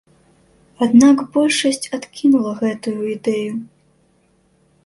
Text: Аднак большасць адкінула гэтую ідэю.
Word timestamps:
Аднак 0.85 1.17
большасць 1.35 1.89
адкінула 1.97 2.51
гэтую 2.65 2.99
ідэю. 3.15 3.53